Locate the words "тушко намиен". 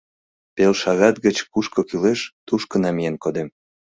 2.47-3.15